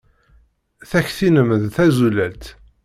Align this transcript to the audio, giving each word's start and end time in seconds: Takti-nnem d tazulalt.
Takti-nnem 0.89 1.49
d 1.61 1.63
tazulalt. 1.75 2.45